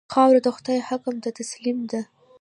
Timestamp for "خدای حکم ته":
0.55-1.29